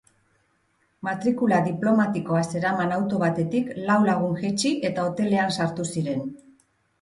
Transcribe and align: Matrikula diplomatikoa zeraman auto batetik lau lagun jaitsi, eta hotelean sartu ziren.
Matrikula 1.07 1.59
diplomatikoa 1.67 2.41
zeraman 2.53 2.95
auto 2.95 3.19
batetik 3.25 3.69
lau 3.91 3.99
lagun 4.09 4.35
jaitsi, 4.41 4.73
eta 4.91 5.05
hotelean 5.11 5.55
sartu 5.59 5.87
ziren. 5.97 6.27